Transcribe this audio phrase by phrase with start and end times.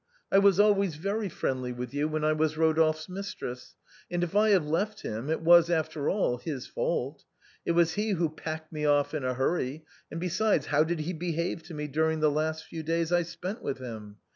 [0.31, 3.75] I was always very friendly with you when I was Eodolphe's mistress,
[4.09, 7.23] and if I have left him, it was, after all, his fault.
[7.67, 11.13] It was he who packed me off in a hurry, and, besides, how did he
[11.13, 14.15] behave to me during the last few days I spent with him?